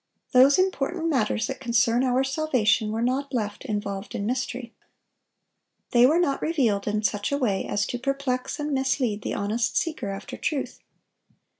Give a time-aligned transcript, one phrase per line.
[0.31, 4.73] Those important matters that concern our salvation were not left involved in mystery.
[5.91, 9.77] They were not revealed in such a way as to perplex and mislead the honest
[9.77, 10.79] seeker after truth.